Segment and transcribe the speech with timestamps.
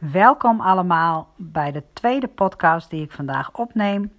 [0.00, 4.12] Welkom allemaal bij de tweede podcast die ik vandaag opneem.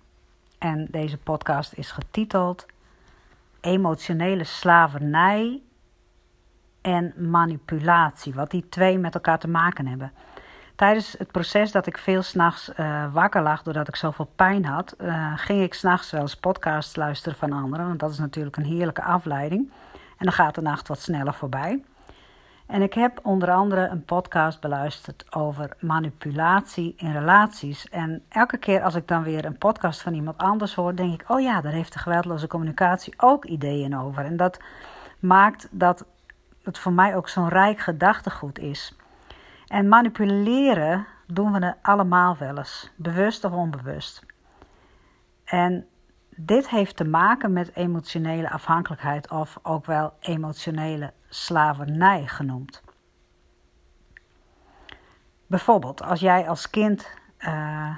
[0.58, 2.66] En deze podcast is getiteld
[3.62, 5.62] Emotionele slavernij
[6.82, 10.12] en manipulatie, wat die twee met elkaar te maken hebben.
[10.76, 14.96] Tijdens het proces dat ik veel s'nachts uh, wakker lag doordat ik zoveel pijn had,
[15.00, 17.88] uh, ging ik s'nachts wel eens podcasts luisteren van anderen.
[17.88, 19.72] Want dat is natuurlijk een heerlijke afleiding.
[20.18, 21.84] En dan gaat de nacht wat sneller voorbij.
[22.72, 27.90] En ik heb onder andere een podcast beluisterd over manipulatie in relaties.
[27.90, 31.30] En elke keer als ik dan weer een podcast van iemand anders hoor, denk ik:
[31.30, 34.26] oh ja, daar heeft de geweldloze communicatie ook ideeën over.
[34.26, 34.60] En dat
[35.20, 36.06] maakt dat
[36.64, 38.96] het voor mij ook zo'n rijk gedachtegoed is.
[39.68, 44.26] En manipuleren doen we allemaal wel eens, bewust of onbewust.
[45.46, 45.88] En
[46.36, 52.82] dit heeft te maken met emotionele afhankelijkheid of ook wel emotionele slavernij genoemd.
[55.48, 57.08] Bijvoorbeeld, als jij als kind
[57.40, 57.96] uh,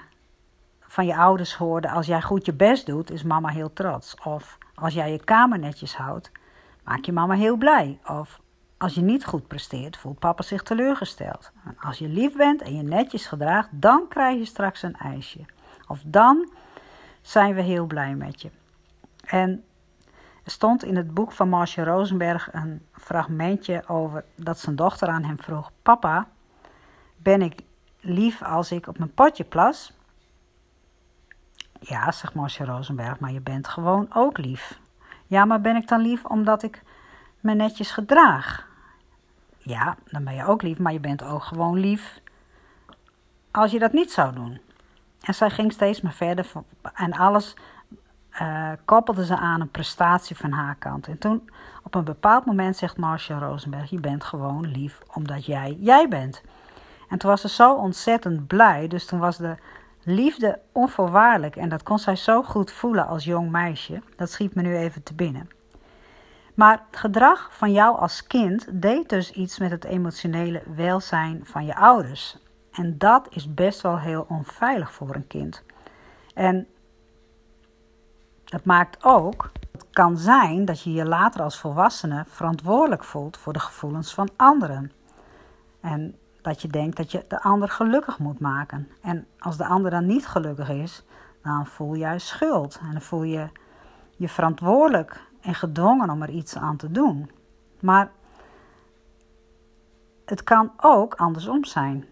[0.79, 4.15] van je ouders hoorde: als jij goed je best doet, is mama heel trots.
[4.23, 6.31] Of als jij je kamer netjes houdt,
[6.83, 7.99] maak je mama heel blij.
[8.05, 8.41] Of
[8.77, 11.51] als je niet goed presteert, voelt papa zich teleurgesteld.
[11.65, 15.45] En als je lief bent en je netjes gedraagt, dan krijg je straks een ijsje.
[15.87, 16.49] Of dan
[17.23, 18.49] zijn we heel blij met je.
[19.25, 19.63] En
[20.43, 25.23] er stond in het boek van Marcia Rosenberg een fragmentje over dat zijn dochter aan
[25.23, 26.27] hem vroeg: Papa,
[27.15, 27.61] ben ik
[27.99, 29.93] lief als ik op mijn potje plas?
[31.79, 34.79] Ja, zegt Marcia Rosenberg, maar je bent gewoon ook lief.
[35.27, 36.81] Ja, maar ben ik dan lief omdat ik
[37.39, 38.67] me netjes gedraag?
[39.57, 42.21] Ja, dan ben je ook lief, maar je bent ook gewoon lief
[43.51, 44.59] als je dat niet zou doen.
[45.23, 46.51] En zij ging steeds maar verder
[46.93, 47.55] en alles
[48.41, 51.07] uh, koppelde ze aan een prestatie van haar kant.
[51.07, 51.49] En toen
[51.83, 56.41] op een bepaald moment zegt Marcia Rosenberg: Je bent gewoon lief omdat jij jij bent.
[57.09, 58.87] En toen was ze zo ontzettend blij.
[58.87, 59.55] Dus toen was de
[60.03, 61.55] liefde onvoorwaardelijk.
[61.55, 64.01] En dat kon zij zo goed voelen als jong meisje.
[64.15, 65.49] Dat schiet me nu even te binnen.
[66.53, 71.65] Maar het gedrag van jou als kind deed dus iets met het emotionele welzijn van
[71.65, 72.37] je ouders.
[72.73, 75.63] En dat is best wel heel onveilig voor een kind.
[76.33, 76.67] En
[78.45, 83.53] het maakt ook, het kan zijn dat je je later als volwassene verantwoordelijk voelt voor
[83.53, 84.91] de gevoelens van anderen.
[85.81, 88.89] En dat je denkt dat je de ander gelukkig moet maken.
[89.01, 91.03] En als de ander dan niet gelukkig is,
[91.41, 92.79] dan voel je schuld.
[92.81, 93.47] En dan voel je
[94.15, 97.31] je verantwoordelijk en gedwongen om er iets aan te doen.
[97.79, 98.11] Maar
[100.25, 102.05] het kan ook andersom zijn.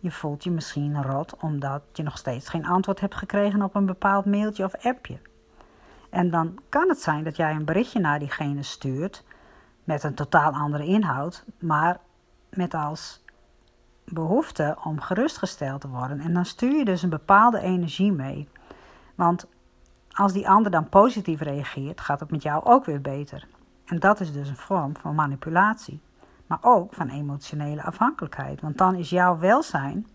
[0.00, 3.86] Je voelt je misschien rot omdat je nog steeds geen antwoord hebt gekregen op een
[3.86, 5.18] bepaald mailtje of appje.
[6.10, 9.24] En dan kan het zijn dat jij een berichtje naar diegene stuurt
[9.84, 12.00] met een totaal andere inhoud, maar
[12.50, 13.24] met als
[14.04, 16.20] behoefte om gerustgesteld te worden.
[16.20, 18.48] En dan stuur je dus een bepaalde energie mee.
[19.14, 19.46] Want
[20.10, 23.46] als die ander dan positief reageert, gaat het met jou ook weer beter.
[23.84, 26.00] En dat is dus een vorm van manipulatie,
[26.50, 28.60] maar ook van emotionele afhankelijkheid.
[28.60, 30.06] Want dan is jouw welzijn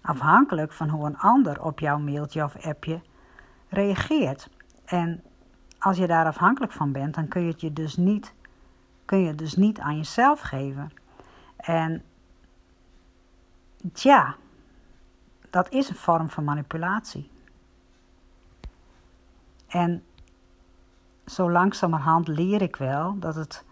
[0.00, 3.00] afhankelijk van hoe een ander op jouw mailtje of appje
[3.68, 4.48] reageert.
[4.84, 5.22] En
[5.78, 8.34] als je daar afhankelijk van bent, dan kun je het je dus niet,
[9.04, 10.92] kun je dus niet aan jezelf geven.
[11.56, 12.02] En
[13.92, 14.34] ja,
[15.50, 17.30] dat is een vorm van manipulatie.
[19.66, 20.02] En
[21.26, 23.64] zo langzamerhand leer ik wel dat het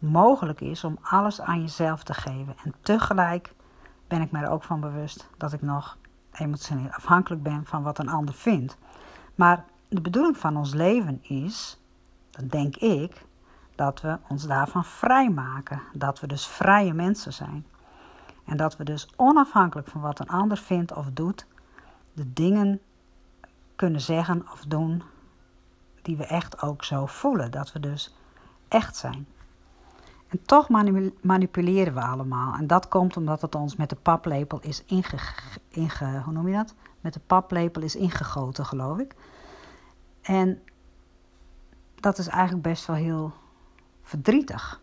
[0.00, 2.54] mogelijk is om alles aan jezelf te geven.
[2.64, 3.54] En tegelijk
[4.08, 5.96] ben ik me er ook van bewust dat ik nog
[6.32, 8.76] emotioneel afhankelijk ben van wat een ander vindt.
[9.34, 11.78] Maar de bedoeling van ons leven is,
[12.30, 13.26] dat denk ik,
[13.74, 15.82] dat we ons daarvan vrijmaken.
[15.92, 17.66] Dat we dus vrije mensen zijn.
[18.44, 21.46] En dat we dus onafhankelijk van wat een ander vindt of doet,
[22.12, 22.80] de dingen
[23.76, 25.02] kunnen zeggen of doen
[26.02, 27.50] die we echt ook zo voelen.
[27.50, 28.14] Dat we dus
[28.68, 29.26] echt zijn.
[30.30, 30.68] En toch
[31.20, 32.54] manipuleren we allemaal.
[32.54, 34.84] En dat komt omdat het ons met de paplepel is
[35.70, 36.74] inge, hoe noem dat?
[37.00, 39.14] Met de paplepel is ingegoten, geloof ik.
[40.22, 40.62] En
[41.94, 43.32] dat is eigenlijk best wel heel
[44.02, 44.80] verdrietig.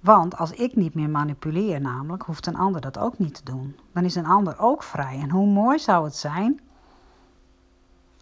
[0.00, 3.76] Want als ik niet meer manipuleer, namelijk, hoeft een ander dat ook niet te doen.
[3.92, 5.18] Dan is een ander ook vrij.
[5.20, 6.60] En hoe mooi zou het zijn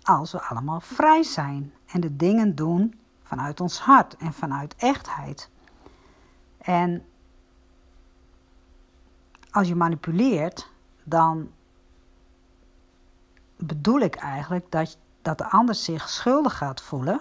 [0.03, 5.51] als we allemaal vrij zijn en de dingen doen vanuit ons hart en vanuit echtheid.
[6.67, 7.05] En
[9.51, 10.71] als je manipuleert,
[11.05, 11.51] dan
[13.57, 17.21] bedoel ik eigenlijk dat dat de ander zich schuldig gaat voelen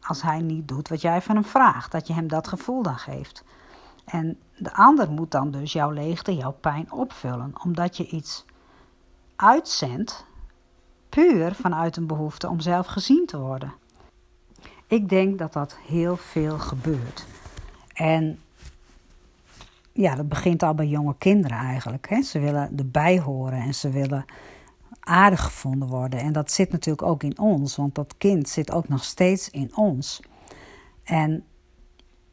[0.00, 1.92] als hij niet doet wat jij van hem vraagt.
[1.92, 3.44] Dat je hem dat gevoel dan geeft.
[4.04, 8.44] En de ander moet dan dus jouw leegte, jouw pijn opvullen, omdat je iets
[9.36, 10.26] uitzendt
[11.08, 13.72] puur vanuit een behoefte om zelf gezien te worden.
[14.86, 17.26] Ik denk dat dat heel veel gebeurt.
[17.94, 18.40] En
[19.96, 22.08] ja, dat begint al bij jonge kinderen eigenlijk.
[22.08, 22.22] Hè?
[22.22, 24.24] Ze willen erbij horen en ze willen
[25.00, 26.20] aardig gevonden worden.
[26.20, 29.76] En dat zit natuurlijk ook in ons, want dat kind zit ook nog steeds in
[29.76, 30.20] ons.
[31.02, 31.44] En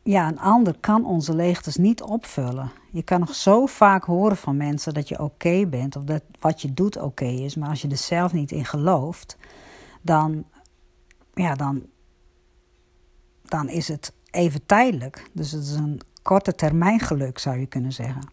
[0.04, 2.72] ja, een ander kan onze leegtes niet opvullen.
[2.92, 6.62] Je kan nog zo vaak horen van mensen dat je oké bent of dat wat
[6.62, 9.38] je doet oké is, maar als je er zelf niet in gelooft,
[10.02, 10.46] dan,
[11.34, 11.86] ja, dan,
[13.44, 15.30] dan is het even tijdelijk.
[15.34, 18.30] Dus het is een korte termijn geluk, zou je kunnen zeggen.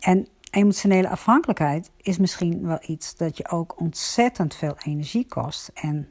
[0.00, 5.70] En emotionele afhankelijkheid is misschien wel iets dat je ook ontzettend veel energie kost.
[5.74, 6.08] En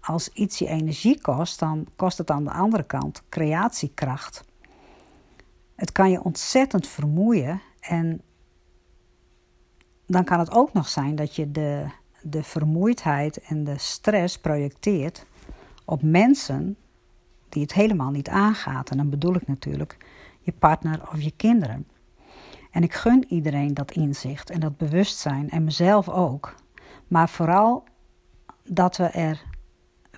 [0.00, 4.44] als iets je energie kost, dan kost het aan de andere kant creatiekracht.
[5.74, 8.22] Het kan je ontzettend vermoeien en
[10.06, 11.86] dan kan het ook nog zijn dat je de,
[12.22, 15.26] de vermoeidheid en de stress projecteert
[15.84, 16.76] op mensen
[17.48, 18.90] die het helemaal niet aangaat.
[18.90, 19.96] En dan bedoel ik natuurlijk
[20.40, 21.86] je partner of je kinderen.
[22.70, 26.54] En ik gun iedereen dat inzicht en dat bewustzijn en mezelf ook.
[27.08, 27.84] Maar vooral
[28.64, 29.42] dat we er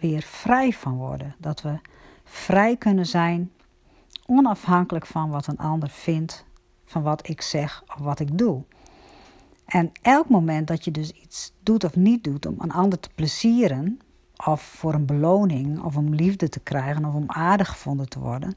[0.01, 1.35] weer vrij van worden.
[1.39, 1.79] Dat we
[2.25, 3.51] vrij kunnen zijn,
[4.27, 6.45] onafhankelijk van wat een ander vindt,
[6.85, 8.63] van wat ik zeg of wat ik doe.
[9.65, 13.11] En elk moment dat je dus iets doet of niet doet om een ander te
[13.15, 14.01] plezieren,
[14.47, 18.55] of voor een beloning, of om liefde te krijgen, of om aardig gevonden te worden,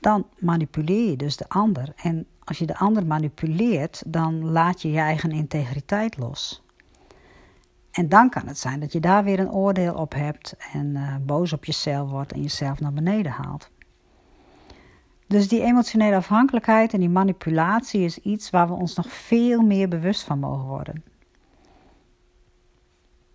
[0.00, 1.92] dan manipuleer je dus de ander.
[1.96, 6.62] En als je de ander manipuleert, dan laat je je eigen integriteit los.
[7.90, 11.16] En dan kan het zijn dat je daar weer een oordeel op hebt en uh,
[11.20, 13.70] boos op jezelf wordt en jezelf naar beneden haalt.
[15.26, 19.88] Dus die emotionele afhankelijkheid en die manipulatie is iets waar we ons nog veel meer
[19.88, 21.04] bewust van mogen worden.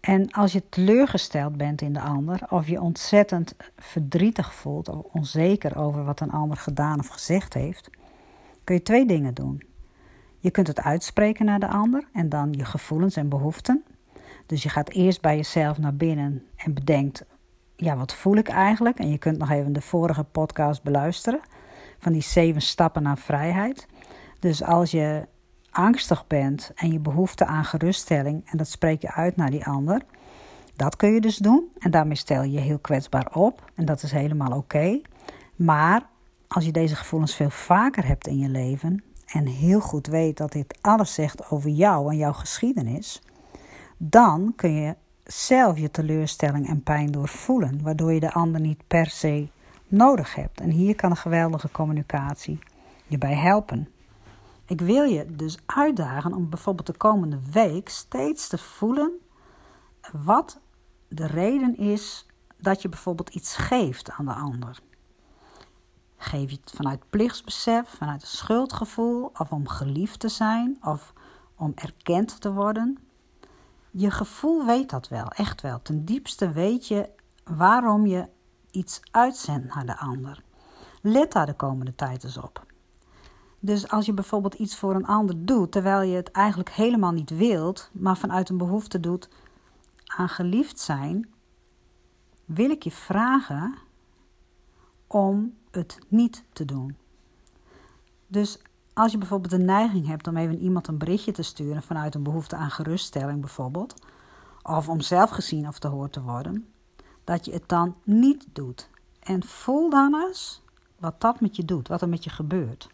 [0.04, 5.78] En als je teleurgesteld bent in de ander, of je ontzettend verdrietig voelt of onzeker
[5.78, 7.90] over wat een ander gedaan of gezegd heeft,
[8.64, 9.64] kun je twee dingen doen.
[10.40, 13.84] Je kunt het uitspreken naar de ander en dan je gevoelens en behoeften.
[14.46, 17.26] Dus je gaat eerst bij jezelf naar binnen en bedenkt:
[17.76, 19.00] ja, wat voel ik eigenlijk?
[19.00, 21.42] En je kunt nog even de vorige podcast beluisteren
[22.00, 23.88] van die zeven stappen naar vrijheid.
[24.40, 25.28] Dus als je
[25.74, 30.02] angstig bent en je behoefte aan geruststelling en dat spreek je uit naar die ander,
[30.76, 34.04] dat kun je dus doen en daarmee stel je je heel kwetsbaar op en dat
[34.04, 35.02] is helemaal oké.
[35.56, 36.02] Maar
[36.48, 40.52] als je deze gevoelens veel vaker hebt in je leven en heel goed weet dat
[40.52, 43.22] dit alles zegt over jou en jouw geschiedenis,
[43.98, 49.10] dan kun je zelf je teleurstelling en pijn doorvoelen, waardoor je de ander niet per
[49.10, 49.48] se
[49.88, 50.62] nodig hebt.
[50.62, 52.60] En hier kan een geweldige communicatie
[53.08, 53.88] je bij helpen.
[54.66, 59.12] Ik wil je dus uitdagen om bijvoorbeeld de komende week steeds te voelen
[60.12, 60.60] wat
[61.08, 62.26] de reden is
[62.58, 64.80] dat je bijvoorbeeld iets geeft aan de ander.
[66.18, 71.14] Geef je het vanuit plichtsbesef, vanuit een schuldgevoel, of om geliefd te zijn, of
[71.56, 72.98] om erkend te worden?
[73.92, 75.82] Je gevoel weet dat wel, echt wel.
[75.82, 77.10] Ten diepste weet je
[77.44, 78.30] waarom je
[78.72, 80.44] iets uitzendt naar de ander.
[81.02, 82.66] Let daar de komende tijd eens op.
[83.66, 87.30] Dus als je bijvoorbeeld iets voor een ander doet, terwijl je het eigenlijk helemaal niet
[87.30, 89.30] wilt, maar vanuit een behoefte doet
[90.06, 91.30] aan geliefd zijn,
[92.46, 93.76] wil ik je vragen
[95.08, 96.96] om het niet te doen.
[98.28, 98.62] Dus
[98.94, 102.24] als je bijvoorbeeld de neiging hebt om even iemand een berichtje te sturen vanuit een
[102.24, 103.94] behoefte aan geruststelling bijvoorbeeld,
[104.64, 106.68] of om zelf gezien of te horen te worden,
[107.24, 108.90] dat je het dan niet doet.
[109.20, 110.62] En voel dan eens
[111.00, 112.93] wat dat met je doet, wat er met je gebeurt.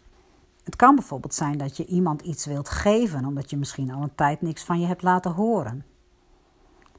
[0.70, 4.14] Het kan bijvoorbeeld zijn dat je iemand iets wilt geven omdat je misschien al een
[4.14, 5.84] tijd niks van je hebt laten horen.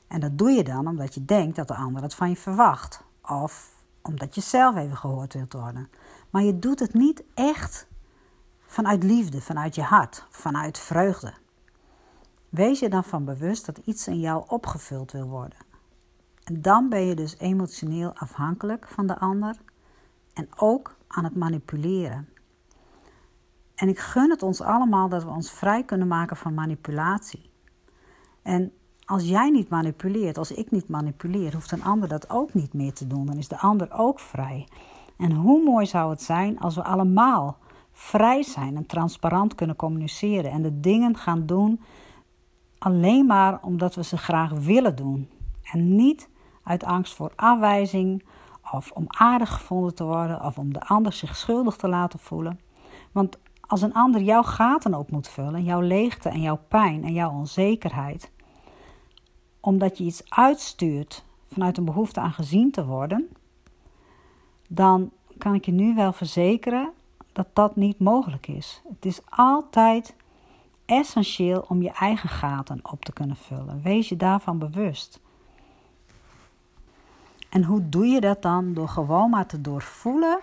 [0.07, 3.03] En dat doe je dan omdat je denkt dat de ander het van je verwacht.
[3.21, 3.69] Of
[4.01, 5.89] omdat je zelf even gehoord wilt worden.
[6.29, 7.87] Maar je doet het niet echt
[8.65, 11.33] vanuit liefde, vanuit je hart, vanuit vreugde.
[12.49, 15.57] Wees je dan van bewust dat iets in jou opgevuld wil worden.
[16.43, 19.55] En dan ben je dus emotioneel afhankelijk van de ander
[20.33, 22.29] en ook aan het manipuleren.
[23.81, 27.49] En ik gun het ons allemaal dat we ons vrij kunnen maken van manipulatie.
[28.41, 28.71] En
[29.05, 32.93] als jij niet manipuleert, als ik niet manipuleer, hoeft een ander dat ook niet meer
[32.93, 33.25] te doen.
[33.25, 34.67] Dan is de ander ook vrij.
[35.17, 37.57] En hoe mooi zou het zijn als we allemaal
[37.91, 41.81] vrij zijn en transparant kunnen communiceren en de dingen gaan doen
[42.77, 45.29] alleen maar omdat we ze graag willen doen.
[45.71, 46.29] En niet
[46.63, 48.25] uit angst voor afwijzing
[48.71, 52.59] of om aardig gevonden te worden of om de ander zich schuldig te laten voelen.
[53.11, 53.37] Want
[53.71, 57.31] als een ander jouw gaten op moet vullen, jouw leegte en jouw pijn en jouw
[57.31, 58.31] onzekerheid,
[59.59, 63.29] omdat je iets uitstuurt vanuit een behoefte aan gezien te worden,
[64.67, 66.91] dan kan ik je nu wel verzekeren
[67.31, 68.81] dat dat niet mogelijk is.
[68.89, 70.15] Het is altijd
[70.85, 73.81] essentieel om je eigen gaten op te kunnen vullen.
[73.81, 75.19] Wees je daarvan bewust.
[77.49, 78.73] En hoe doe je dat dan?
[78.73, 80.39] Door gewoon maar te doorvoelen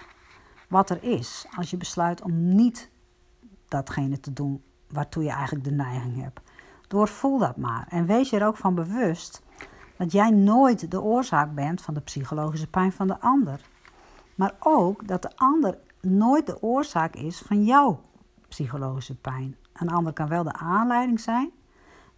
[0.68, 1.46] wat er is.
[1.56, 2.90] Als je besluit om niet
[3.68, 6.40] datgene te doen waartoe je eigenlijk de neiging hebt.
[6.88, 7.86] Doorvoel dat maar.
[7.88, 9.42] En wees je er ook van bewust
[9.96, 13.60] dat jij nooit de oorzaak bent van de psychologische pijn van de ander.
[14.34, 18.00] Maar ook dat de ander nooit de oorzaak is van jouw
[18.48, 19.56] psychologische pijn.
[19.72, 21.50] Een ander kan wel de aanleiding zijn,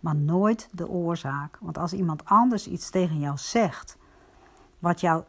[0.01, 1.59] maar nooit de oorzaak.
[1.61, 3.99] Want als iemand anders iets tegen jou zegt
[4.79, 5.23] wat jou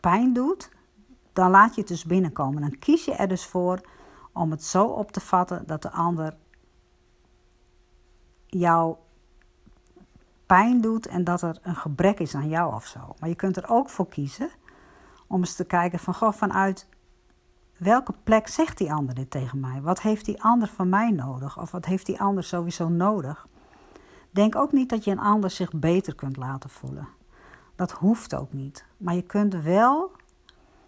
[0.00, 0.70] pijn doet,
[1.32, 2.60] dan laat je het dus binnenkomen.
[2.60, 3.80] Dan kies je er dus voor
[4.38, 6.36] om het zo op te vatten dat de ander
[8.46, 8.96] jou
[10.46, 13.14] pijn doet en dat er een gebrek is aan jou of zo.
[13.18, 14.50] Maar je kunt er ook voor kiezen
[15.26, 16.88] om eens te kijken van vanuit
[17.78, 19.80] welke plek zegt die ander dit tegen mij?
[19.80, 21.58] Wat heeft die ander van mij nodig?
[21.58, 23.46] Of wat heeft die ander sowieso nodig?
[24.30, 27.08] Denk ook niet dat je een ander zich beter kunt laten voelen.
[27.76, 28.84] Dat hoeft ook niet.
[28.96, 30.10] Maar je kunt wel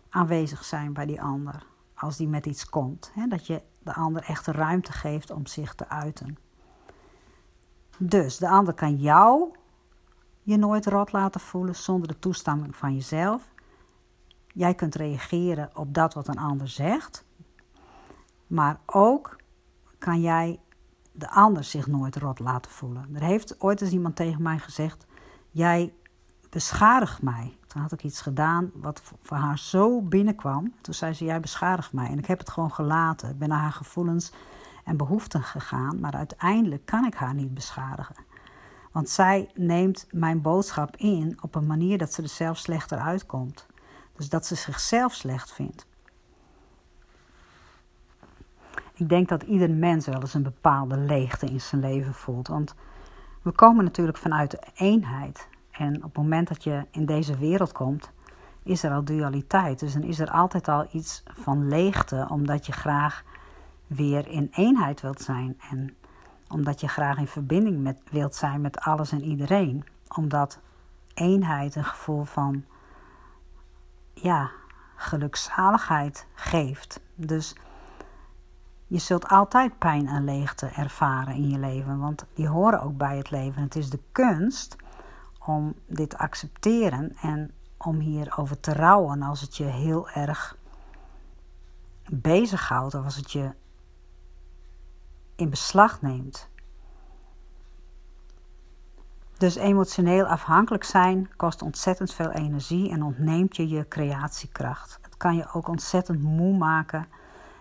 [0.08, 1.66] aanwezig zijn bij die ander
[2.00, 3.10] als die met iets komt.
[3.14, 3.26] Hè?
[3.26, 6.38] Dat je de ander echt ruimte geeft om zich te uiten.
[7.98, 9.52] Dus de ander kan jou
[10.42, 13.52] je nooit rot laten voelen zonder de toestemming van jezelf.
[14.46, 17.24] Jij kunt reageren op dat wat een ander zegt.
[18.46, 19.36] Maar ook
[19.98, 20.60] kan jij
[21.12, 23.14] de ander zich nooit rot laten voelen.
[23.14, 25.06] Er heeft ooit eens iemand tegen mij gezegd:
[25.50, 25.94] Jij
[26.50, 27.58] beschadigt mij.
[27.70, 30.74] Toen had ik iets gedaan wat voor haar zo binnenkwam.
[30.80, 32.06] Toen zei ze: Jij beschadigt mij.
[32.08, 33.30] En ik heb het gewoon gelaten.
[33.30, 34.32] Ik ben naar haar gevoelens
[34.84, 36.00] en behoeften gegaan.
[36.00, 38.14] Maar uiteindelijk kan ik haar niet beschadigen.
[38.92, 43.66] Want zij neemt mijn boodschap in op een manier dat ze er zelf slechter uitkomt.
[44.16, 45.86] Dus dat ze zichzelf slecht vindt.
[48.94, 52.48] Ik denk dat ieder mens wel eens een bepaalde leegte in zijn leven voelt.
[52.48, 52.74] Want
[53.42, 55.48] we komen natuurlijk vanuit de eenheid.
[55.80, 58.10] En op het moment dat je in deze wereld komt,
[58.62, 59.78] is er al dualiteit.
[59.78, 63.22] Dus dan is er altijd al iets van leegte, omdat je graag
[63.86, 65.60] weer in eenheid wilt zijn.
[65.70, 65.96] En
[66.48, 69.84] omdat je graag in verbinding met, wilt zijn met alles en iedereen.
[70.16, 70.58] Omdat
[71.14, 72.64] eenheid een gevoel van
[74.14, 74.50] ja,
[74.96, 77.00] gelukzaligheid geeft.
[77.14, 77.54] Dus
[78.86, 83.16] je zult altijd pijn en leegte ervaren in je leven, want die horen ook bij
[83.16, 83.62] het leven.
[83.62, 84.76] Het is de kunst
[85.44, 90.56] om dit te accepteren en om hierover te rouwen als het je heel erg
[92.10, 93.50] bezighoudt of als het je
[95.36, 96.48] in beslag neemt.
[99.38, 104.98] Dus emotioneel afhankelijk zijn kost ontzettend veel energie en ontneemt je je creatiekracht.
[105.02, 107.08] Het kan je ook ontzettend moe maken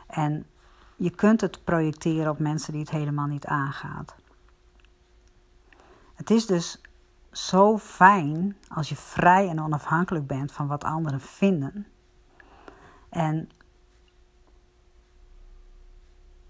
[0.07, 0.45] en
[0.95, 4.15] je kunt het projecteren op mensen die het helemaal niet aangaat.
[6.15, 6.81] Het is dus
[7.31, 11.88] zo fijn als je vrij en onafhankelijk bent van wat anderen vinden.
[13.09, 13.50] En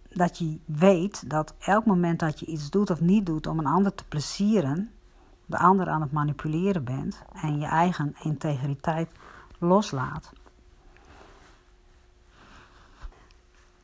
[0.10, 3.66] dat je weet dat elk moment dat je iets doet of niet doet om een
[3.66, 4.92] ander te plezieren,
[5.46, 9.10] de ander aan het manipuleren bent en je eigen integriteit
[9.60, 10.32] loslaat.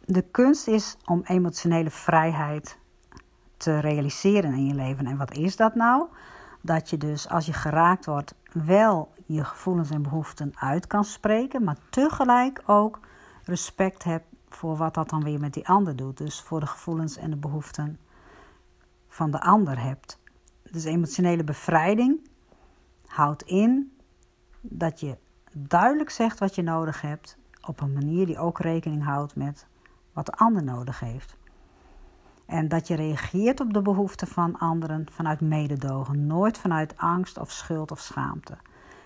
[0.05, 2.77] De kunst is om emotionele vrijheid
[3.57, 5.05] te realiseren in je leven.
[5.05, 6.07] En wat is dat nou?
[6.65, 11.63] Dat je dus als je geraakt wordt wel je gevoelens en behoeften uit kan spreken,
[11.63, 12.99] maar tegelijk ook
[13.43, 16.17] respect hebt voor wat dat dan weer met die ander doet.
[16.17, 17.99] Dus voor de gevoelens en de behoeften
[19.07, 20.19] van de ander hebt.
[20.71, 22.29] Dus emotionele bevrijding
[23.05, 23.97] houdt in
[24.61, 25.17] dat je
[25.51, 29.67] duidelijk zegt wat je nodig hebt op een manier die ook rekening houdt met
[30.13, 31.37] wat de ander nodig heeft.
[32.45, 37.51] En dat je reageert op de behoeften van anderen vanuit mededogen, nooit vanuit angst of
[37.51, 38.57] schuld of schaamte.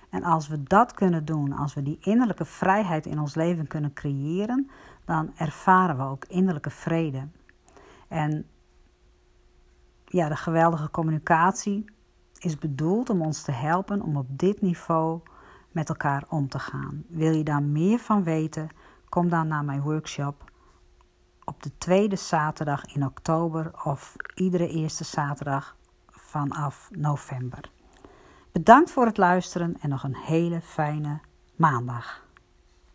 [0.10, 3.94] En als we dat kunnen doen, als we die innerlijke vrijheid in ons leven kunnen
[3.94, 4.70] creëren,
[5.06, 7.28] dan ervaren we ook innerlijke vrede.
[8.08, 8.46] En
[10.06, 11.86] ja, de geweldige communicatie
[12.40, 15.20] is bedoeld om ons te helpen om op dit niveau
[15.72, 17.04] met elkaar om te gaan.
[17.08, 18.70] Wil je daar meer van weten?
[19.10, 20.49] Kom dan naar mijn workshop
[21.50, 25.76] op de tweede zaterdag in oktober of iedere eerste zaterdag
[26.08, 27.72] vanaf november.
[28.52, 31.20] Bedankt voor het luisteren en nog een hele fijne
[31.56, 32.28] maandag.